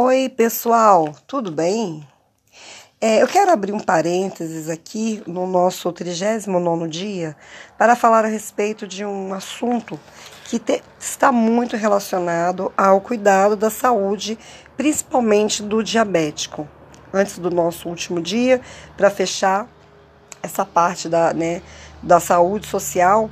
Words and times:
Oi, 0.00 0.28
pessoal, 0.28 1.12
tudo 1.26 1.50
bem? 1.50 2.06
É, 3.00 3.20
eu 3.20 3.26
quero 3.26 3.50
abrir 3.50 3.72
um 3.72 3.80
parênteses 3.80 4.68
aqui 4.68 5.20
no 5.26 5.44
nosso 5.44 5.92
39 5.92 6.86
dia 6.86 7.36
para 7.76 7.96
falar 7.96 8.24
a 8.24 8.28
respeito 8.28 8.86
de 8.86 9.04
um 9.04 9.34
assunto 9.34 9.98
que 10.44 10.60
te, 10.60 10.84
está 11.00 11.32
muito 11.32 11.76
relacionado 11.76 12.72
ao 12.76 13.00
cuidado 13.00 13.56
da 13.56 13.70
saúde, 13.70 14.38
principalmente 14.76 15.64
do 15.64 15.82
diabético. 15.82 16.68
Antes 17.12 17.36
do 17.40 17.50
nosso 17.50 17.88
último 17.88 18.22
dia, 18.22 18.60
para 18.96 19.10
fechar 19.10 19.66
essa 20.40 20.64
parte 20.64 21.08
da, 21.08 21.34
né, 21.34 21.60
da 22.00 22.20
saúde 22.20 22.68
social, 22.68 23.28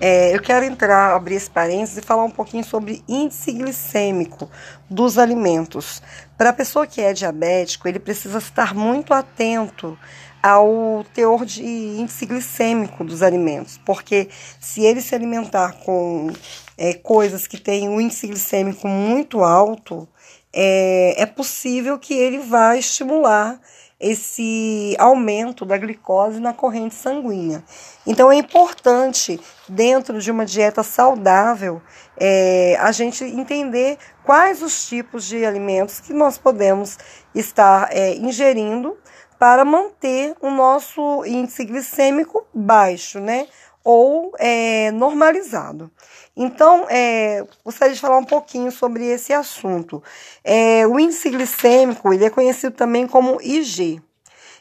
é, 0.00 0.34
eu 0.34 0.40
quero 0.40 0.64
entrar, 0.64 1.14
abrir 1.14 1.34
esse 1.34 1.50
parênteses 1.50 1.98
e 1.98 2.02
falar 2.02 2.24
um 2.24 2.30
pouquinho 2.30 2.64
sobre 2.64 3.04
índice 3.06 3.52
glicêmico 3.52 4.50
dos 4.88 5.18
alimentos. 5.18 6.02
Para 6.38 6.50
a 6.50 6.54
pessoa 6.54 6.86
que 6.86 7.00
é 7.00 7.12
diabético, 7.12 7.86
ele 7.86 7.98
precisa 7.98 8.38
estar 8.38 8.74
muito 8.74 9.12
atento 9.12 9.98
ao 10.42 11.04
teor 11.12 11.44
de 11.44 11.62
índice 11.62 12.24
glicêmico 12.24 13.04
dos 13.04 13.22
alimentos, 13.22 13.78
porque 13.84 14.30
se 14.58 14.82
ele 14.82 15.02
se 15.02 15.14
alimentar 15.14 15.74
com 15.84 16.30
é, 16.78 16.94
coisas 16.94 17.46
que 17.46 17.58
têm 17.58 17.88
um 17.88 18.00
índice 18.00 18.26
glicêmico 18.26 18.88
muito 18.88 19.44
alto, 19.44 20.08
é, 20.50 21.22
é 21.22 21.26
possível 21.26 21.98
que 21.98 22.14
ele 22.14 22.38
vá 22.38 22.74
estimular 22.74 23.60
esse 24.00 24.96
aumento 24.98 25.66
da 25.66 25.76
glicose 25.76 26.40
na 26.40 26.54
corrente 26.54 26.94
sanguínea. 26.94 27.62
Então 28.06 28.32
é 28.32 28.36
importante, 28.36 29.38
dentro 29.68 30.18
de 30.20 30.30
uma 30.30 30.46
dieta 30.46 30.82
saudável, 30.82 31.82
é, 32.16 32.76
a 32.80 32.90
gente 32.92 33.22
entender 33.24 33.98
quais 34.24 34.62
os 34.62 34.88
tipos 34.88 35.26
de 35.26 35.44
alimentos 35.44 36.00
que 36.00 36.14
nós 36.14 36.38
podemos 36.38 36.98
estar 37.34 37.88
é, 37.90 38.14
ingerindo 38.14 38.96
para 39.38 39.64
manter 39.64 40.34
o 40.40 40.50
nosso 40.50 41.24
índice 41.24 41.64
glicêmico 41.64 42.46
baixo, 42.52 43.20
né? 43.20 43.46
Ou 43.84 44.32
é, 44.38 44.90
normalizado. 44.90 45.90
Então, 46.36 46.86
é, 46.88 47.44
gostaria 47.64 47.94
de 47.94 48.00
falar 48.00 48.18
um 48.18 48.24
pouquinho 48.24 48.70
sobre 48.70 49.04
esse 49.06 49.32
assunto. 49.32 50.02
É, 50.44 50.86
o 50.86 50.98
índice 50.98 51.30
glicêmico 51.30 52.12
ele 52.12 52.24
é 52.24 52.30
conhecido 52.30 52.74
também 52.74 53.06
como 53.06 53.40
IG, 53.40 54.02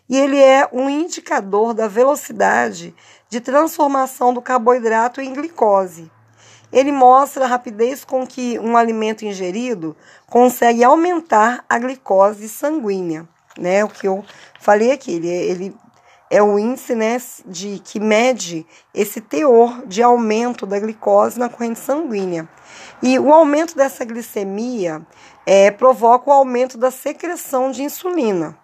e 0.09 0.17
ele 0.17 0.37
é 0.37 0.67
um 0.73 0.89
indicador 0.89 1.73
da 1.73 1.87
velocidade 1.87 2.95
de 3.29 3.39
transformação 3.39 4.33
do 4.33 4.41
carboidrato 4.41 5.21
em 5.21 5.33
glicose. 5.33 6.11
Ele 6.71 6.91
mostra 6.91 7.45
a 7.45 7.47
rapidez 7.47 8.03
com 8.03 8.25
que 8.25 8.57
um 8.59 8.75
alimento 8.75 9.23
ingerido 9.23 9.95
consegue 10.27 10.83
aumentar 10.83 11.63
a 11.69 11.77
glicose 11.77 12.49
sanguínea, 12.49 13.27
né? 13.57 13.83
O 13.83 13.87
que 13.87 14.07
eu 14.07 14.23
falei 14.59 14.91
aqui, 14.91 15.13
ele, 15.13 15.27
ele 15.27 15.75
é 16.29 16.41
o 16.43 16.59
índice 16.59 16.93
né, 16.93 17.17
de, 17.45 17.79
que 17.83 17.99
mede 17.99 18.65
esse 18.93 19.19
teor 19.19 19.85
de 19.87 20.03
aumento 20.03 20.65
da 20.65 20.79
glicose 20.79 21.39
na 21.39 21.49
corrente 21.49 21.79
sanguínea. 21.79 22.47
E 23.01 23.17
o 23.17 23.33
aumento 23.33 23.75
dessa 23.75 24.05
glicemia 24.05 25.01
é, 25.45 25.71
provoca 25.71 26.29
o 26.29 26.33
aumento 26.33 26.77
da 26.77 26.91
secreção 26.91 27.71
de 27.71 27.81
insulina, 27.81 28.57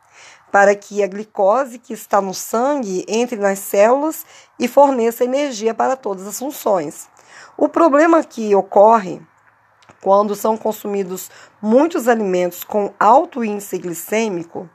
para 0.52 0.75
que 0.75 1.02
a 1.02 1.08
glicose 1.08 1.80
que 1.80 1.93
está 1.93 2.21
no 2.21 2.33
sangue 2.33 3.03
entre 3.08 3.38
nas 3.38 3.59
células 3.59 4.25
e 4.59 4.67
forneça 4.67 5.23
energia 5.23 5.73
para 5.73 5.95
todas 5.95 6.27
as 6.27 6.38
funções. 6.38 7.09
O 7.58 7.67
problema 7.67 8.23
que 8.23 8.53
ocorre 8.53 9.21
quando 10.02 10.36
são 10.36 10.55
consumidos 10.55 11.31
muitos 11.59 12.08
alimentos 12.08 12.63
com 12.63 12.93
alto 12.99 13.43
índice 13.43 13.80
glicêmico 13.80 14.69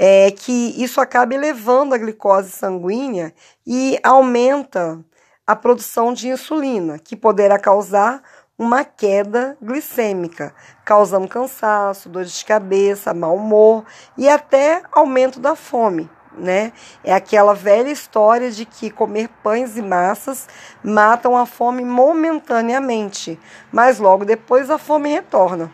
é 0.00 0.30
que 0.30 0.80
isso 0.80 1.00
acaba 1.00 1.34
elevando 1.34 1.92
a 1.92 1.98
glicose 1.98 2.52
sanguínea 2.52 3.34
e 3.66 3.98
aumenta 4.04 5.04
a 5.44 5.56
produção 5.56 6.12
de 6.12 6.28
insulina, 6.28 7.00
que 7.00 7.16
poderá 7.16 7.58
causar 7.58 8.22
uma 8.56 8.84
queda 8.84 9.56
glicêmica, 9.60 10.54
causando 10.84 11.26
cansaço, 11.26 12.08
dores 12.08 12.32
de 12.32 12.44
cabeça, 12.44 13.12
mau 13.12 13.34
humor 13.34 13.84
e 14.16 14.28
até 14.28 14.82
aumento 14.92 15.40
da 15.40 15.56
fome. 15.56 16.08
Né? 16.36 16.72
É 17.02 17.12
aquela 17.12 17.52
velha 17.52 17.90
história 17.90 18.52
de 18.52 18.64
que 18.64 18.90
comer 18.90 19.28
pães 19.42 19.76
e 19.76 19.82
massas 19.82 20.46
matam 20.84 21.36
a 21.36 21.44
fome 21.44 21.84
momentaneamente, 21.84 23.40
mas 23.72 23.98
logo 23.98 24.24
depois 24.24 24.70
a 24.70 24.78
fome 24.78 25.08
retorna. 25.08 25.72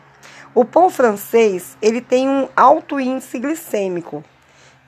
O 0.55 0.65
pão 0.65 0.89
francês 0.89 1.77
ele 1.83 2.01
tem 2.01 2.29
um 2.29 2.49
alto 2.55 3.01
índice 3.01 3.41
glicêmico 3.41 4.23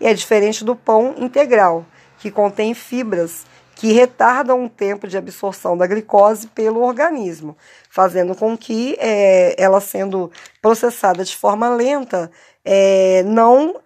e 0.01 0.07
é 0.07 0.15
diferente 0.15 0.65
do 0.65 0.77
pão 0.77 1.15
integral, 1.19 1.85
que 2.19 2.31
contém 2.31 2.73
fibras 2.73 3.45
que 3.75 3.93
retardam 3.93 4.65
o 4.65 4.71
tempo 4.71 5.09
de 5.09 5.19
absorção 5.19 5.77
da 5.77 5.87
glicose 5.87 6.47
pelo 6.47 6.83
organismo, 6.83 7.57
fazendo 7.91 8.35
com 8.37 8.57
que 8.57 8.97
é, 9.01 9.61
ela 9.61 9.81
sendo 9.81 10.31
processada 10.63 11.25
de 11.25 11.37
forma 11.37 11.69
lenta 11.69 12.31
é, 12.65 13.25
não 13.25 13.81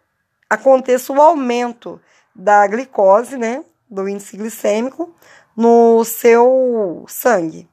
aconteça 0.51 1.13
o 1.15 1.21
aumento 1.21 1.99
da 2.35 2.67
glicose, 2.67 3.39
né, 3.39 3.65
do 3.91 4.07
índice 4.07 4.37
glicêmico 4.37 5.15
no 5.57 6.05
seu 6.05 7.05
sangue. 7.09 7.70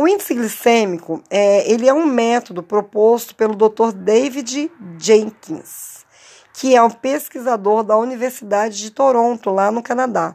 O 0.00 0.08
índice 0.08 0.32
glicêmico 0.32 1.22
é, 1.28 1.70
ele 1.70 1.86
é 1.86 1.92
um 1.92 2.06
método 2.06 2.62
proposto 2.62 3.34
pelo 3.34 3.54
Dr. 3.54 3.92
David 3.92 4.72
Jenkins, 4.98 6.06
que 6.54 6.74
é 6.74 6.82
um 6.82 6.88
pesquisador 6.88 7.82
da 7.82 7.98
Universidade 7.98 8.78
de 8.78 8.90
Toronto, 8.92 9.50
lá 9.50 9.70
no 9.70 9.82
Canadá. 9.82 10.34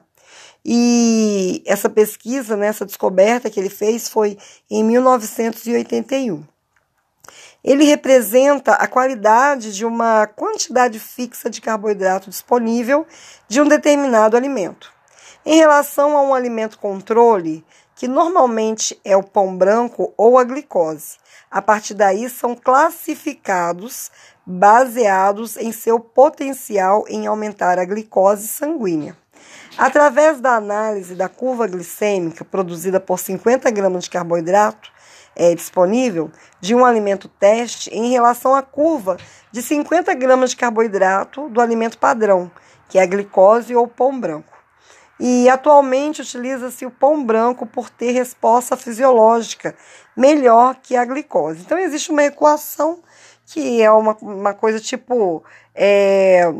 E 0.63 1.63
essa 1.65 1.89
pesquisa, 1.89 2.55
né, 2.55 2.67
essa 2.67 2.85
descoberta 2.85 3.49
que 3.49 3.59
ele 3.59 3.71
fez 3.71 4.07
foi 4.07 4.37
em 4.69 4.83
1981. 4.83 6.43
Ele 7.63 7.85
representa 7.85 8.73
a 8.73 8.85
qualidade 8.85 9.75
de 9.75 9.83
uma 9.83 10.27
quantidade 10.27 10.99
fixa 10.99 11.49
de 11.49 11.59
carboidrato 11.59 12.29
disponível 12.29 13.03
de 13.47 13.59
um 13.59 13.67
determinado 13.67 14.37
alimento. 14.37 14.93
Em 15.43 15.57
relação 15.57 16.15
a 16.15 16.21
um 16.21 16.35
alimento 16.35 16.77
controle, 16.77 17.65
que 17.95 18.07
normalmente 18.07 18.99
é 19.03 19.15
o 19.15 19.23
pão 19.23 19.55
branco 19.55 20.13
ou 20.17 20.37
a 20.37 20.43
glicose. 20.43 21.17
A 21.49 21.61
partir 21.61 21.93
daí 21.93 22.29
são 22.29 22.55
classificados 22.55 24.11
baseados 24.45 25.57
em 25.57 25.71
seu 25.71 25.99
potencial 25.99 27.05
em 27.07 27.25
aumentar 27.25 27.79
a 27.79 27.85
glicose 27.85 28.47
sanguínea. 28.47 29.15
Através 29.77 30.39
da 30.39 30.55
análise 30.55 31.15
da 31.15 31.27
curva 31.27 31.67
glicêmica 31.67 32.45
produzida 32.45 32.99
por 32.99 33.19
50 33.19 33.69
gramas 33.71 34.03
de 34.03 34.09
carboidrato 34.09 34.91
é, 35.35 35.53
disponível 35.53 36.31
de 36.61 36.73
um 36.73 36.85
alimento 36.85 37.27
teste 37.27 37.89
em 37.89 38.11
relação 38.11 38.55
à 38.55 38.61
curva 38.61 39.17
de 39.51 39.61
50 39.61 40.13
gramas 40.13 40.51
de 40.51 40.57
carboidrato 40.57 41.49
do 41.49 41.59
alimento 41.59 41.97
padrão, 41.97 42.49
que 42.87 42.97
é 42.97 43.01
a 43.01 43.05
glicose 43.05 43.75
ou 43.75 43.87
pão 43.87 44.17
branco. 44.17 44.54
E 45.19 45.47
atualmente 45.49 46.21
utiliza-se 46.21 46.85
o 46.85 46.91
pão 46.91 47.23
branco 47.23 47.65
por 47.65 47.89
ter 47.89 48.11
resposta 48.11 48.75
fisiológica 48.75 49.75
melhor 50.15 50.75
que 50.81 50.95
a 50.95 51.05
glicose. 51.05 51.61
Então 51.61 51.77
existe 51.77 52.11
uma 52.11 52.23
equação 52.23 52.99
que 53.45 53.81
é 53.81 53.91
uma, 53.91 54.17
uma 54.21 54.53
coisa 54.53 54.79
tipo 54.79 55.43
é, 55.73 56.51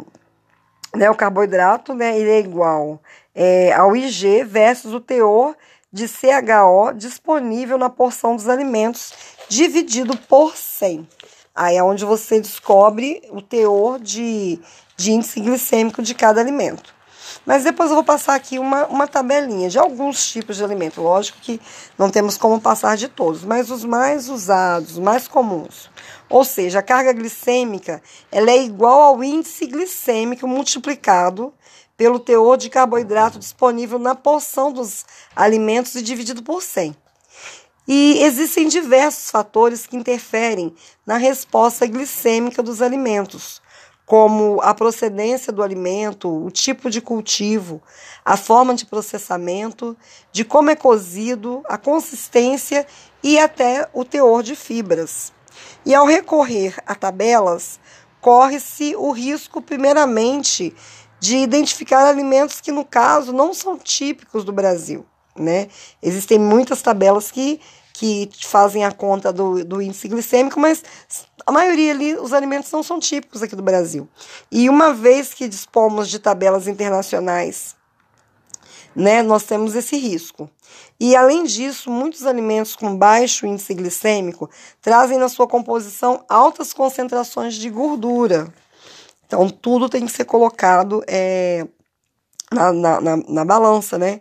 né, 0.95 1.09
o 1.09 1.16
carboidrato, 1.16 1.93
né, 1.93 2.17
ele 2.17 2.29
é 2.29 2.39
igual 2.39 3.01
é, 3.33 3.73
ao 3.73 3.95
IG 3.95 4.43
versus 4.45 4.93
o 4.93 5.01
teor 5.01 5.55
de 5.91 6.07
CHO 6.07 6.93
disponível 6.95 7.77
na 7.77 7.89
porção 7.89 8.35
dos 8.35 8.47
alimentos 8.47 9.13
dividido 9.49 10.17
por 10.17 10.55
100. 10.55 11.07
Aí 11.53 11.77
é 11.77 11.83
onde 11.83 12.03
você 12.05 12.40
descobre 12.40 13.22
o 13.29 13.41
teor 13.41 13.99
de, 13.99 14.59
de 14.97 15.11
índice 15.11 15.40
glicêmico 15.40 16.01
de 16.01 16.13
cada 16.13 16.41
alimento. 16.41 16.95
Mas 17.46 17.64
depois 17.64 17.90
eu 17.90 17.96
vou 17.96 18.03
passar 18.03 18.35
aqui 18.35 18.59
uma, 18.59 18.85
uma 18.85 19.08
tabelinha 19.08 19.70
de 19.70 19.79
alguns 19.79 20.32
tipos 20.32 20.58
de 20.58 20.64
alimento. 20.64 21.02
Lógico 21.02 21.40
que 21.41 21.59
não 21.97 22.09
temos 22.09 22.37
como 22.37 22.61
passar 22.61 22.96
de 22.96 23.08
todos, 23.08 23.43
mas 23.43 23.72
os 23.72 23.84
mais 23.84 24.29
usados, 24.29 24.91
os 24.91 24.99
mais 24.99 25.28
comuns. 25.28 25.90
Ou 26.29 26.43
seja, 26.43 26.79
a 26.79 26.84
carga 26.84 27.14
glicêmica 27.14 28.02
ela 28.32 28.52
é 28.52 28.64
igual 28.64 29.02
ao 29.02 29.23
índice 29.23 29.66
glicêmico 29.66 30.47
multiplicado 30.47 31.53
pelo 31.97 32.20
teor 32.20 32.58
de 32.58 32.70
carboidrato 32.70 33.40
disponível 33.40 33.97
na 33.97 34.16
porção 34.16 34.72
dos 34.72 35.05
alimentos 35.35 35.96
e 35.96 36.02
dividido 36.02 36.43
por 36.43 36.61
100. 36.61 36.96
E 37.87 38.23
existem 38.23 38.67
diversos 38.67 39.29
fatores 39.29 39.85
que 39.85 39.96
interferem 39.96 40.73
na 41.05 41.17
resposta 41.17 41.85
glicêmica 41.85 42.64
dos 42.64 42.82
alimentos, 42.82 43.61
como 44.05 44.61
a 44.61 44.73
procedência 44.73 45.52
do 45.52 45.63
alimento, 45.63 46.29
o 46.29 46.52
tipo 46.52 46.90
de 46.90 47.02
cultivo, 47.02 47.81
a 48.23 48.37
forma 48.37 48.75
de 48.75 48.85
processamento, 48.85 49.97
de 50.31 50.46
como 50.46 50.69
é 50.69 50.75
cozido, 50.75 51.63
a 51.66 51.78
consistência 51.78 52.85
e 53.23 53.40
até 53.40 53.90
o 53.93 54.05
teor 54.05 54.43
de 54.43 54.55
fibras. 54.55 55.34
E 55.84 55.96
ao 55.96 56.05
recorrer 56.05 56.75
a 56.85 56.93
tabelas, 56.93 57.79
corre-se 58.22 58.96
o 58.96 59.11
risco, 59.11 59.61
primeiramente, 59.61 60.75
de 61.19 61.37
identificar 61.37 62.05
alimentos 62.05 62.61
que, 62.61 62.72
no 62.72 62.85
caso, 62.85 63.34
não 63.34 63.53
são 63.53 63.78
típicos 63.78 64.43
do 64.43 64.51
Brasil. 64.51 65.05
Né? 65.35 65.67
Existem 66.01 66.40
muitas 66.40 66.81
tabelas 66.81 67.31
que, 67.31 67.59
que 67.97 68.30
fazem 68.42 68.84
a 68.84 68.92
conta 68.92 69.32
do, 69.32 69.64
do 69.64 69.82
índice 69.82 70.09
glicêmico, 70.09 70.59
mas 70.59 70.84
a 71.46 71.52
maioria 71.52 71.92
ali, 71.92 72.16
os 72.16 72.34
alimentos 72.34 72.70
não 72.70 72.84
são 72.84 73.00
típicos 73.00 73.42
aqui 73.42 73.56
do 73.56 73.64
Brasil. 73.64 74.08
E 74.52 74.70
uma 74.70 74.94
vez 74.94 75.34
que 75.34 75.47
dispomos 75.47 76.09
de 76.09 76.20
tabelas 76.20 76.68
internacionais, 76.68 77.74
né, 78.94 79.24
nós 79.24 79.44
temos 79.44 79.76
esse 79.76 79.96
risco. 79.97 80.50
E 81.00 81.16
além 81.16 81.46
disso, 81.46 81.90
muitos 81.90 82.26
alimentos 82.26 82.76
com 82.76 82.97
baixo 82.97 83.46
índice 83.46 83.74
glicêmico 83.74 84.50
trazem 84.82 85.18
na 85.18 85.30
sua 85.30 85.47
composição 85.47 86.26
altas 86.28 86.74
concentrações 86.74 87.56
de 87.56 87.70
gordura. 87.70 88.53
Então, 89.26 89.50
tudo 89.50 89.88
tem 89.88 90.06
que 90.06 90.12
ser 90.12 90.26
colocado 90.26 91.02
é, 91.08 91.66
na, 92.52 92.74
na, 92.74 93.02
na, 93.02 93.18
na 93.18 93.46
balança, 93.46 93.97
né? 93.97 94.20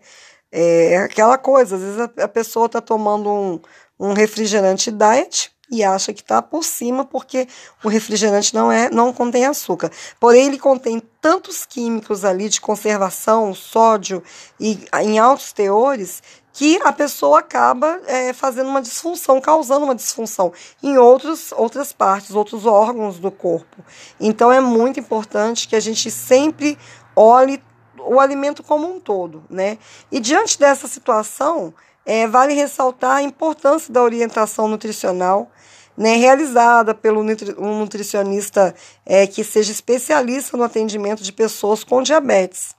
É 0.56 0.98
aquela 0.98 1.36
coisa, 1.36 1.74
às 1.74 1.82
vezes 1.82 2.00
a, 2.00 2.24
a 2.24 2.28
pessoa 2.28 2.66
está 2.66 2.80
tomando 2.80 3.28
um, 3.28 3.60
um 3.98 4.12
refrigerante 4.12 4.92
diet 4.92 5.52
e 5.68 5.82
acha 5.82 6.12
que 6.12 6.20
está 6.20 6.40
por 6.40 6.62
cima 6.62 7.04
porque 7.04 7.48
o 7.82 7.88
refrigerante 7.88 8.54
não 8.54 8.70
é 8.70 8.88
não 8.88 9.12
contém 9.12 9.46
açúcar. 9.46 9.90
Porém, 10.20 10.46
ele 10.46 10.58
contém 10.58 11.02
tantos 11.20 11.66
químicos 11.66 12.24
ali 12.24 12.48
de 12.48 12.60
conservação, 12.60 13.52
sódio 13.52 14.22
e 14.60 14.78
em 15.02 15.18
altos 15.18 15.52
teores 15.52 16.22
que 16.52 16.78
a 16.84 16.92
pessoa 16.92 17.40
acaba 17.40 18.00
é, 18.06 18.32
fazendo 18.32 18.68
uma 18.68 18.80
disfunção, 18.80 19.40
causando 19.40 19.84
uma 19.84 19.94
disfunção 19.94 20.52
em 20.80 20.96
outros, 20.96 21.50
outras 21.50 21.92
partes, 21.92 22.30
outros 22.30 22.64
órgãos 22.64 23.18
do 23.18 23.32
corpo. 23.32 23.84
Então 24.20 24.52
é 24.52 24.60
muito 24.60 25.00
importante 25.00 25.66
que 25.66 25.74
a 25.74 25.80
gente 25.80 26.12
sempre 26.12 26.78
olhe 27.16 27.60
o 28.06 28.20
alimento 28.20 28.62
como 28.62 28.90
um 28.90 29.00
todo, 29.00 29.44
né? 29.48 29.78
E 30.10 30.20
diante 30.20 30.58
dessa 30.58 30.86
situação, 30.86 31.74
é, 32.04 32.26
vale 32.26 32.54
ressaltar 32.54 33.16
a 33.16 33.22
importância 33.22 33.92
da 33.92 34.02
orientação 34.02 34.68
nutricional 34.68 35.50
né, 35.96 36.16
realizada 36.16 36.94
pelo 36.94 37.20
um 37.20 37.78
nutricionista 37.78 38.74
é, 39.06 39.26
que 39.26 39.44
seja 39.44 39.72
especialista 39.72 40.56
no 40.56 40.64
atendimento 40.64 41.22
de 41.22 41.32
pessoas 41.32 41.84
com 41.84 42.02
diabetes. 42.02 42.74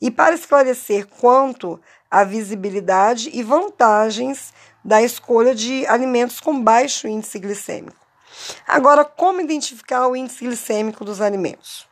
E 0.00 0.10
para 0.10 0.34
esclarecer 0.34 1.06
quanto 1.06 1.80
a 2.10 2.24
visibilidade 2.24 3.30
e 3.32 3.42
vantagens 3.42 4.52
da 4.84 5.02
escolha 5.02 5.54
de 5.54 5.86
alimentos 5.86 6.40
com 6.40 6.62
baixo 6.62 7.08
índice 7.08 7.38
glicêmico. 7.38 7.96
Agora, 8.66 9.04
como 9.04 9.40
identificar 9.40 10.06
o 10.06 10.16
índice 10.16 10.44
glicêmico 10.44 11.04
dos 11.04 11.20
alimentos? 11.20 11.86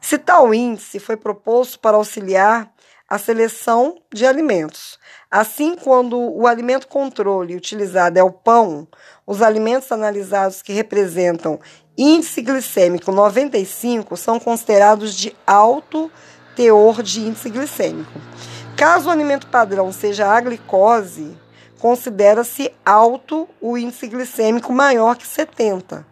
Se 0.00 0.18
tal 0.18 0.54
índice 0.54 0.98
foi 0.98 1.16
proposto 1.16 1.78
para 1.78 1.96
auxiliar 1.96 2.72
a 3.08 3.18
seleção 3.18 3.96
de 4.12 4.26
alimentos. 4.26 4.98
Assim, 5.30 5.76
quando 5.76 6.18
o 6.18 6.46
alimento 6.46 6.86
controle 6.86 7.56
utilizado 7.56 8.18
é 8.18 8.22
o 8.22 8.30
pão, 8.30 8.86
os 9.26 9.40
alimentos 9.40 9.90
analisados 9.90 10.60
que 10.60 10.72
representam 10.72 11.58
índice 11.96 12.42
glicêmico 12.42 13.10
95 13.10 14.16
são 14.16 14.38
considerados 14.38 15.14
de 15.14 15.34
alto 15.46 16.10
teor 16.54 17.02
de 17.02 17.20
índice 17.20 17.50
glicêmico. 17.50 18.20
Caso 18.76 19.08
o 19.08 19.12
alimento 19.12 19.46
padrão 19.46 19.90
seja 19.90 20.26
a 20.28 20.40
glicose, 20.40 21.36
considera-se 21.80 22.72
alto 22.84 23.48
o 23.60 23.76
índice 23.76 24.06
glicêmico 24.06 24.72
maior 24.72 25.16
que 25.16 25.26
70. 25.26 26.06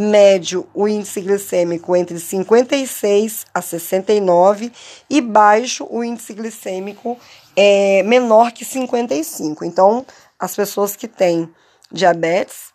Médio, 0.00 0.64
o 0.72 0.86
índice 0.86 1.20
glicêmico 1.20 1.96
entre 1.96 2.20
56 2.20 3.46
a 3.52 3.60
69 3.60 4.70
e 5.10 5.20
baixo, 5.20 5.88
o 5.90 6.04
índice 6.04 6.34
glicêmico 6.34 7.18
é 7.56 8.04
menor 8.04 8.52
que 8.52 8.64
55. 8.64 9.64
Então, 9.64 10.06
as 10.38 10.54
pessoas 10.54 10.94
que 10.94 11.08
têm 11.08 11.52
diabetes, 11.90 12.72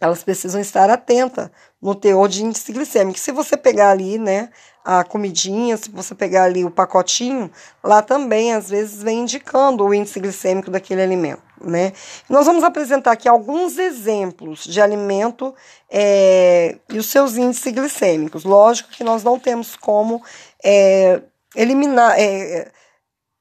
elas 0.00 0.24
precisam 0.24 0.60
estar 0.60 0.90
atentas 0.90 1.48
no 1.80 1.94
teor 1.94 2.28
de 2.28 2.44
índice 2.44 2.72
glicêmico. 2.72 3.20
Se 3.20 3.30
você 3.30 3.56
pegar 3.56 3.90
ali, 3.90 4.18
né, 4.18 4.48
a 4.84 5.04
comidinha, 5.04 5.76
se 5.76 5.88
você 5.88 6.12
pegar 6.12 6.42
ali 6.42 6.64
o 6.64 6.72
pacotinho, 6.72 7.52
lá 7.84 8.02
também 8.02 8.52
às 8.52 8.68
vezes 8.68 9.00
vem 9.00 9.20
indicando 9.20 9.84
o 9.84 9.94
índice 9.94 10.18
glicêmico 10.18 10.72
daquele 10.72 11.02
alimento, 11.02 11.42
né? 11.60 11.92
Nós 12.28 12.46
vamos 12.46 12.62
apresentar 12.64 13.12
aqui 13.12 13.28
alguns 13.28 13.78
exemplos 13.78 14.64
de 14.64 14.80
alimento 14.80 15.54
é, 15.90 16.78
e 16.88 16.98
os 16.98 17.10
seus 17.10 17.36
índices 17.36 17.72
glicêmicos. 17.72 18.44
Lógico 18.44 18.90
que 18.90 19.04
nós 19.04 19.22
não 19.24 19.38
temos 19.38 19.76
como 19.76 20.22
é, 20.64 21.22
eliminar, 21.56 22.18
é, 22.18 22.70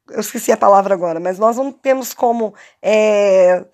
eu 0.09 0.19
esqueci 0.19 0.51
a 0.51 0.57
palavra 0.57 0.93
agora, 0.93 1.19
mas 1.19 1.37
nós 1.37 1.57
não 1.57 1.71
temos 1.71 2.13
como 2.13 2.53
é, 2.81 3.65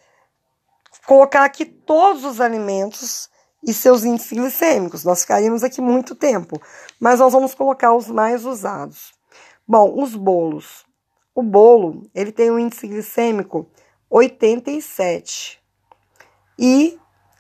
colocar 1.06 1.46
aqui 1.46 1.66
todos 1.66 2.24
os 2.24 2.42
alimentos 2.42 3.30
e 3.66 3.74
seus 3.74 4.04
índices 4.04 4.38
glicêmicos. 4.38 5.04
Nós 5.04 5.22
ficaríamos 5.22 5.64
aqui 5.64 5.80
muito 5.80 6.16
tempo, 6.16 6.62
mas 7.00 7.20
nós 7.20 7.34
vamos 7.34 7.54
colocar 7.54 7.94
os 7.94 8.08
mais 8.08 8.46
usados. 8.46 9.14
Bom, 9.68 10.02
os 10.02 10.16
bolos. 10.16 10.86
O 11.36 11.42
bolo, 11.42 12.08
ele 12.14 12.32
tem 12.32 12.52
um 12.52 12.60
índice 12.60 12.88
glicêmico 12.88 13.68
87. 14.16 15.60
E 16.60 17.00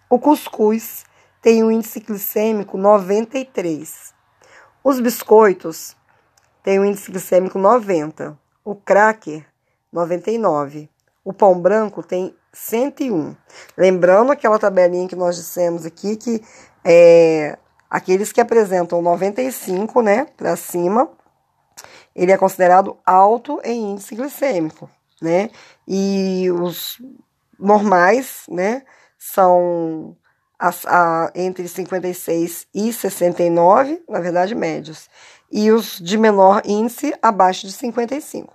o 0.10 0.18
cuscuz 0.18 1.06
tem 1.40 1.64
um 1.64 1.70
índice 1.70 2.00
glicêmico 2.00 2.80
93. 2.80 4.12
Os 4.84 5.00
biscoitos 5.00 5.96
têm 6.64 6.80
um 6.80 6.86
índice 6.86 7.12
glicêmico 7.12 7.60
90. 7.60 8.36
O 8.66 8.74
cracker, 8.74 9.46
99. 9.92 10.90
O 11.24 11.32
pão 11.32 11.60
branco 11.62 12.02
tem 12.02 12.36
101. 12.52 13.36
Lembrando 13.78 14.32
aquela 14.32 14.58
tabelinha 14.58 15.08
que 15.08 15.16
nós 15.16 15.36
dissemos 15.36 15.86
aqui 15.86 16.16
que 16.16 16.44
é, 16.84 17.56
aqueles 17.88 18.32
que 18.32 18.42
apresentam 18.42 19.00
95, 19.00 20.02
né, 20.02 20.26
para 20.36 20.56
cima, 20.56 21.08
ele 22.16 22.32
é 22.32 22.38
considerado 22.38 22.98
alto 23.06 23.62
em 23.64 23.92
índice 23.92 24.16
glicêmico, 24.16 24.90
né? 25.24 25.50
E 25.88 26.52
os 26.52 27.02
normais, 27.60 28.44
né, 28.50 28.84
são 29.18 30.16
a, 30.60 31.32
entre 31.36 31.68
56 31.68 32.68
e 32.74 32.94
69, 32.94 34.02
na 34.08 34.20
verdade, 34.20 34.54
médios. 34.54 35.10
E 35.52 35.72
os 35.72 36.00
de 36.00 36.18
menor 36.18 36.62
índice 36.66 37.14
abaixo 37.22 37.66
de 37.68 37.74
55. 37.74 38.54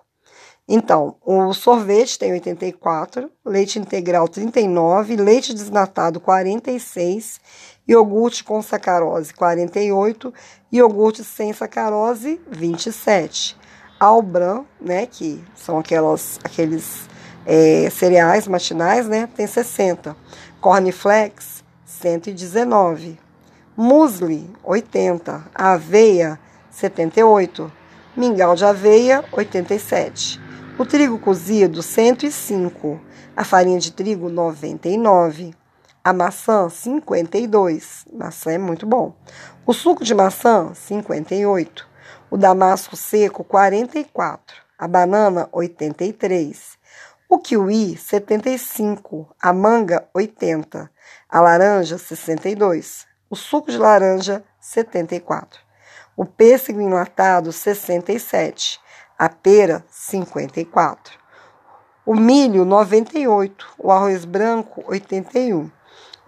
Então, 0.70 1.16
o 1.24 1.54
sorvete 1.54 2.18
tem 2.18 2.32
84, 2.32 3.30
leite 3.44 3.78
integral 3.78 4.28
39, 4.28 5.16
leite 5.16 5.54
desnatado 5.54 6.20
46, 6.20 7.40
iogurte 7.88 8.44
com 8.44 8.60
sacarose 8.60 9.32
48, 9.32 10.34
iogurte 10.70 11.24
sem 11.24 11.54
sacarose 11.54 12.38
27. 12.50 13.56
Albran, 13.98 14.64
né, 14.80 15.06
que 15.06 15.42
são 15.54 15.78
aquelas, 15.78 16.38
aqueles 16.44 17.08
é, 17.44 17.90
cereais 17.90 18.46
matinais, 18.46 19.08
né, 19.08 19.28
tem 19.34 19.46
60. 19.46 20.16
Cornflakes 20.60 21.64
119. 21.84 23.18
Musli 23.76 24.50
80, 24.64 25.44
aveia 25.54 26.38
78, 26.70 27.72
mingau 28.16 28.54
de 28.54 28.64
aveia 28.64 29.24
87. 29.32 30.40
O 30.78 30.84
trigo 30.84 31.18
cozido, 31.18 31.82
105. 31.82 33.00
A 33.36 33.44
farinha 33.44 33.78
de 33.78 33.92
trigo, 33.92 34.28
99. 34.28 35.54
A 36.04 36.12
maçã, 36.12 36.68
52. 36.68 38.04
Maçã 38.12 38.52
é 38.52 38.58
muito 38.58 38.86
bom. 38.86 39.14
O 39.66 39.72
suco 39.72 40.04
de 40.04 40.14
maçã, 40.14 40.72
58. 40.74 41.87
O 42.30 42.36
damasco 42.36 42.96
seco, 42.96 43.44
44. 43.44 44.56
A 44.78 44.86
banana, 44.86 45.48
83. 45.52 46.78
O 47.28 47.38
kiwi, 47.38 47.96
75. 47.96 49.28
A 49.40 49.52
manga, 49.52 50.08
80. 50.14 50.90
A 51.28 51.40
laranja, 51.40 51.98
62. 51.98 53.06
O 53.30 53.36
suco 53.36 53.70
de 53.70 53.78
laranja, 53.78 54.42
74. 54.60 55.60
O 56.16 56.24
pêssego 56.24 56.80
enlatado, 56.80 57.52
67 57.52 58.80
a 59.18 59.28
pera 59.28 59.84
54, 59.90 61.18
o 62.06 62.14
milho 62.14 62.64
98, 62.64 63.66
o 63.76 63.90
arroz 63.90 64.24
branco 64.24 64.84
81, 64.86 65.68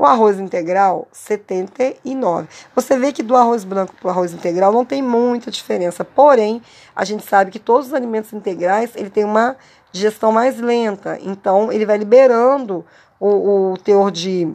o 0.00 0.07
arroz 0.07 0.40
integral 0.40 1.07
79. 1.12 2.49
Você 2.75 2.99
vê 2.99 3.12
que 3.12 3.23
do 3.23 3.37
arroz 3.37 3.64
branco 3.64 3.95
para 4.00 4.09
o 4.09 4.11
arroz 4.11 4.33
integral 4.33 4.73
não 4.73 4.83
tem 4.83 5.02
muita 5.02 5.50
diferença, 5.50 6.02
porém 6.02 6.62
a 6.97 7.04
gente 7.04 7.23
sabe 7.23 7.50
que 7.50 7.59
todos 7.59 7.88
os 7.88 7.95
alimentos 7.95 8.33
integrais 8.33 8.92
ele 8.97 9.11
tem 9.11 9.25
uma 9.25 9.57
digestão 9.92 10.33
mais 10.33 10.59
lenta, 10.59 11.19
então 11.21 11.71
ele 11.71 11.85
vai 11.85 11.99
liberando 11.99 12.83
o, 13.19 13.73
o 13.73 13.76
teor 13.76 14.11
de 14.11 14.50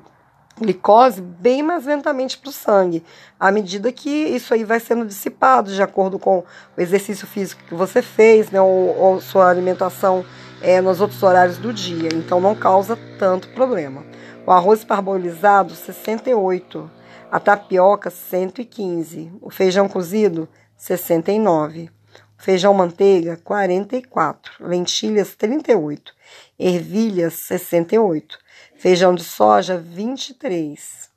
glicose 0.60 1.22
bem 1.22 1.62
mais 1.62 1.86
lentamente 1.86 2.40
para 2.40 2.50
o 2.50 2.52
sangue, 2.52 3.04
à 3.40 3.52
medida 3.52 3.92
que 3.92 4.10
isso 4.10 4.52
aí 4.52 4.64
vai 4.64 4.80
sendo 4.80 5.06
dissipado, 5.06 5.72
de 5.72 5.84
acordo 5.84 6.18
com 6.18 6.40
o 6.76 6.82
exercício 6.82 7.28
físico 7.28 7.62
que 7.68 7.76
você 7.76 8.02
fez, 8.02 8.50
né, 8.50 8.60
ou, 8.60 8.98
ou 8.98 9.22
sua 9.22 9.48
alimentação 9.52 10.26
é, 10.60 10.82
nos 10.82 11.02
outros 11.02 11.22
horários 11.22 11.60
do 11.60 11.72
dia. 11.72 12.10
Então 12.16 12.42
não 12.42 12.56
causa 12.56 12.98
tanto 13.20 13.50
problema. 13.50 14.15
O 14.46 14.52
arroz 14.52 14.84
parbolizado, 14.84 15.74
68. 15.74 16.90
A 17.32 17.40
tapioca, 17.40 18.10
115. 18.10 19.32
O 19.42 19.50
feijão 19.50 19.90
cozido, 19.90 20.48
69. 20.78 21.90
O 22.38 22.44
feijão 22.44 22.74
manteiga, 22.74 23.40
44. 23.44 24.54
Lentilhas, 24.60 25.36
38. 25.36 26.14
Ervilhas, 26.60 27.34
68 27.34 28.46
feijão 28.78 29.16
de 29.16 29.24
soja 29.24 29.78
23, 29.78 31.10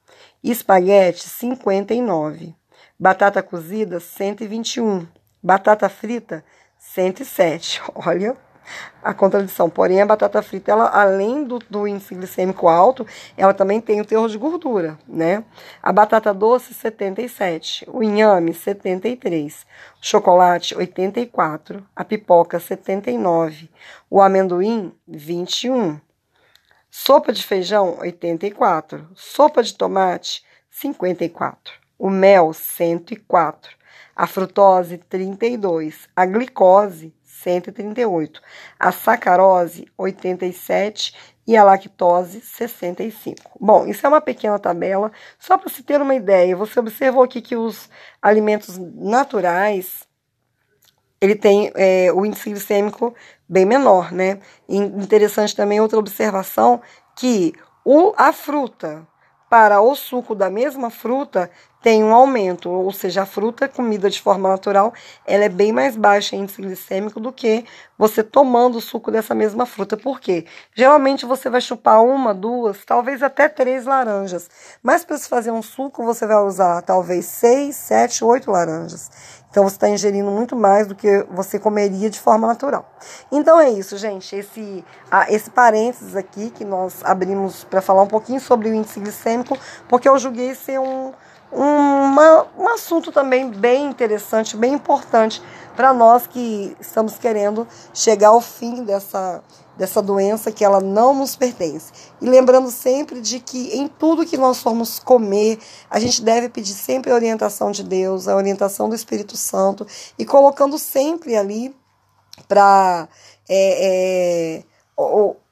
espaguete 0.42 1.28
59, 1.28 2.54
batata 2.98 3.42
cozida 3.42 4.00
121, 4.00 5.06
batata 5.42 5.88
frita 5.88 6.44
107. 6.78 7.82
Olha 7.94 8.36
a 9.02 9.14
contradição. 9.14 9.70
Porém, 9.70 10.00
a 10.00 10.06
batata 10.06 10.42
frita, 10.42 10.72
ela, 10.72 10.88
além 10.88 11.44
do, 11.44 11.58
do, 11.58 11.86
índice 11.86 12.14
glicêmico 12.14 12.68
alto, 12.68 13.06
ela 13.36 13.54
também 13.54 13.80
tem 13.80 14.00
o 14.00 14.04
teor 14.04 14.28
de 14.28 14.36
gordura, 14.36 14.98
né? 15.06 15.44
A 15.82 15.92
batata 15.92 16.34
doce, 16.34 16.74
77. 16.74 17.86
O 17.92 18.02
inhame, 18.02 18.52
73. 18.52 19.66
O 20.00 20.06
chocolate, 20.06 20.76
84. 20.76 21.86
A 21.94 22.04
pipoca, 22.04 22.58
79. 22.58 23.70
O 24.10 24.20
amendoim, 24.20 24.92
21. 25.06 26.00
Sopa 26.90 27.32
de 27.32 27.44
feijão, 27.44 27.98
84. 28.00 29.08
Sopa 29.14 29.62
de 29.62 29.74
tomate, 29.74 30.42
54. 30.70 31.74
O 31.98 32.10
mel, 32.10 32.52
104. 32.52 33.76
A 34.14 34.26
frutose, 34.26 34.98
32. 34.98 36.08
A 36.16 36.26
glicose, 36.26 37.14
138. 37.42 38.40
A 38.78 38.92
sacarose, 38.92 39.86
87. 39.96 41.14
E 41.46 41.56
a 41.56 41.64
lactose, 41.64 42.42
65. 42.42 43.56
Bom, 43.58 43.86
isso 43.86 44.04
é 44.04 44.08
uma 44.08 44.20
pequena 44.20 44.58
tabela, 44.58 45.10
só 45.38 45.56
para 45.56 45.70
se 45.70 45.82
ter 45.82 45.98
uma 45.98 46.14
ideia. 46.14 46.54
Você 46.54 46.78
observou 46.78 47.22
aqui 47.22 47.40
que 47.40 47.56
os 47.56 47.88
alimentos 48.20 48.76
naturais 48.76 50.06
ele 51.20 51.34
tem 51.34 51.72
é, 51.74 52.12
o 52.12 52.24
índice 52.24 52.50
glicêmico 52.50 53.14
bem 53.48 53.64
menor, 53.64 54.12
né? 54.12 54.38
E 54.68 54.76
interessante 54.76 55.56
também 55.56 55.80
outra 55.80 55.98
observação 55.98 56.80
que 57.16 57.54
o, 57.84 58.12
a 58.16 58.32
fruta 58.32 59.06
para 59.48 59.80
o 59.80 59.94
suco 59.94 60.34
da 60.34 60.50
mesma 60.50 60.90
fruta 60.90 61.50
tem 61.80 62.02
um 62.02 62.12
aumento, 62.12 62.68
ou 62.68 62.92
seja, 62.92 63.22
a 63.22 63.26
fruta 63.26 63.68
comida 63.68 64.10
de 64.10 64.20
forma 64.20 64.48
natural, 64.48 64.92
ela 65.24 65.44
é 65.44 65.48
bem 65.48 65.72
mais 65.72 65.96
baixa 65.96 66.34
em 66.34 66.40
índice 66.40 66.60
glicêmico 66.60 67.20
do 67.20 67.32
que 67.32 67.64
você 67.96 68.22
tomando 68.22 68.78
o 68.78 68.80
suco 68.80 69.10
dessa 69.10 69.34
mesma 69.34 69.64
fruta. 69.64 69.96
Por 69.96 70.20
quê? 70.20 70.44
Geralmente 70.74 71.24
você 71.24 71.48
vai 71.48 71.60
chupar 71.60 72.02
uma, 72.02 72.34
duas, 72.34 72.84
talvez 72.84 73.22
até 73.22 73.48
três 73.48 73.84
laranjas. 73.84 74.50
Mas 74.82 75.04
para 75.04 75.18
se 75.18 75.28
fazer 75.28 75.52
um 75.52 75.62
suco, 75.62 76.04
você 76.04 76.26
vai 76.26 76.42
usar 76.44 76.82
talvez 76.82 77.26
seis, 77.26 77.76
sete, 77.76 78.24
oito 78.24 78.50
laranjas. 78.50 79.38
Então 79.50 79.64
você 79.64 79.76
está 79.76 79.88
ingerindo 79.88 80.30
muito 80.30 80.54
mais 80.54 80.86
do 80.86 80.94
que 80.94 81.24
você 81.30 81.58
comeria 81.58 82.10
de 82.10 82.20
forma 82.20 82.46
natural. 82.46 82.88
Então 83.32 83.58
é 83.58 83.70
isso, 83.70 83.96
gente. 83.96 84.36
Esse, 84.36 84.84
esse 85.28 85.50
parênteses 85.50 86.14
aqui 86.14 86.50
que 86.50 86.64
nós 86.64 87.02
abrimos 87.02 87.64
para 87.64 87.80
falar 87.80 88.02
um 88.02 88.06
pouquinho 88.06 88.40
sobre 88.40 88.68
o 88.68 88.74
índice 88.74 89.00
glicêmico, 89.00 89.56
porque 89.88 90.08
eu 90.08 90.18
julguei 90.18 90.54
ser 90.54 90.78
um 90.78 91.12
uma, 91.50 92.46
um 92.58 92.68
assunto 92.68 93.10
também 93.10 93.50
bem 93.50 93.86
interessante, 93.86 94.56
bem 94.56 94.74
importante 94.74 95.42
para 95.74 95.94
nós 95.94 96.26
que 96.26 96.76
estamos 96.80 97.16
querendo 97.16 97.66
chegar 97.94 98.28
ao 98.28 98.40
fim 98.40 98.82
dessa, 98.82 99.42
dessa 99.76 100.02
doença 100.02 100.50
que 100.50 100.64
ela 100.64 100.80
não 100.80 101.14
nos 101.14 101.36
pertence. 101.36 101.92
E 102.20 102.28
lembrando 102.28 102.70
sempre 102.70 103.20
de 103.20 103.38
que 103.38 103.76
em 103.76 103.86
tudo 103.86 104.26
que 104.26 104.36
nós 104.36 104.60
formos 104.60 104.98
comer, 104.98 105.58
a 105.88 106.00
gente 106.00 106.20
deve 106.20 106.48
pedir 106.48 106.74
sempre 106.74 107.12
a 107.12 107.14
orientação 107.14 107.70
de 107.70 107.84
Deus, 107.84 108.26
a 108.26 108.34
orientação 108.34 108.88
do 108.88 108.94
Espírito 108.94 109.36
Santo 109.36 109.86
e 110.18 110.24
colocando 110.24 110.78
sempre 110.78 111.36
ali 111.36 111.74
para. 112.48 113.08
É, 113.48 114.58
é, 114.60 114.64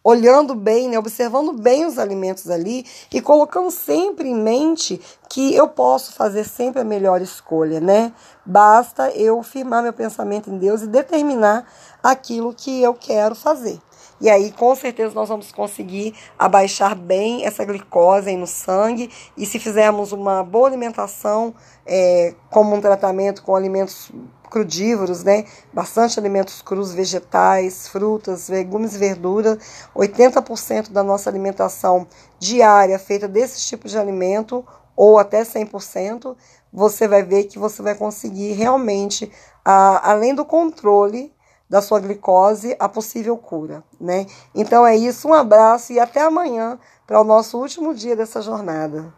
olhando 0.07 0.55
bem, 0.55 0.89
né, 0.89 0.97
observando 0.97 1.53
bem 1.53 1.85
os 1.85 1.99
alimentos 1.99 2.49
ali 2.49 2.87
e 3.13 3.21
colocando 3.21 3.73
sempre 3.73 4.29
em 4.29 4.37
mente 4.37 5.01
que 5.29 5.53
eu 5.53 5.67
posso 5.67 6.13
fazer 6.13 6.45
sempre 6.45 6.81
a 6.81 6.85
melhor 6.85 7.21
escolha, 7.21 7.81
né? 7.81 8.13
Basta 8.45 9.11
eu 9.11 9.43
firmar 9.43 9.83
meu 9.83 9.93
pensamento 9.93 10.49
em 10.49 10.59
Deus 10.59 10.83
e 10.83 10.87
determinar 10.87 11.67
aquilo 12.01 12.55
que 12.55 12.81
eu 12.81 12.95
quero 12.95 13.35
fazer. 13.35 13.81
E 14.21 14.31
aí, 14.31 14.53
com 14.53 14.75
certeza, 14.77 15.13
nós 15.13 15.29
vamos 15.29 15.51
conseguir 15.51 16.15
abaixar 16.39 16.95
bem 16.95 17.45
essa 17.45 17.65
glicose 17.65 18.35
no 18.37 18.47
sangue. 18.47 19.11
E 19.37 19.45
se 19.45 19.59
fizermos 19.59 20.13
uma 20.13 20.43
boa 20.43 20.69
alimentação, 20.69 21.53
é, 21.85 22.35
como 22.49 22.75
um 22.75 22.81
tratamento 22.81 23.43
com 23.43 23.55
alimentos 23.55 24.11
crudívoros, 24.49 25.25
né? 25.25 25.45
Bastante 25.73 26.19
alimentos 26.19 26.63
crus, 26.63 26.93
vegetais, 26.93 27.89
frutas, 27.89 28.49
legumes 28.49 28.95
e 28.95 28.99
verduras. 28.99 29.59
80% 29.95 30.91
da 30.91 31.03
nossa 31.03 31.29
alimentação 31.31 32.07
diária 32.39 32.99
feita 32.99 33.27
desse 33.29 33.61
tipo 33.67 33.89
de 33.89 33.99
alimento, 33.99 34.65
ou 34.97 35.19
até 35.19 35.43
100%, 35.43 36.37
você 36.73 37.07
vai 37.07 37.23
ver 37.23 37.45
que 37.45 37.59
você 37.59 37.83
vai 37.83 37.95
conseguir 37.95 38.53
realmente, 38.53 39.31
a, 39.65 40.11
além 40.11 40.35
do 40.35 40.45
controle 40.45 41.35
da 41.69 41.83
sua 41.83 42.01
glicose, 42.01 42.77
a 42.79 42.89
possível 42.89 43.37
cura, 43.37 43.83
né? 44.01 44.27
Então 44.55 44.87
é 44.87 44.97
isso, 44.97 45.29
um 45.29 45.35
abraço 45.35 45.93
e 45.93 45.99
até 45.99 46.23
amanhã 46.23 46.79
para 47.07 47.21
o 47.21 47.25
nosso 47.25 47.59
último 47.59 47.95
dia 47.95 48.17
dessa 48.17 48.41
jornada. 48.41 49.13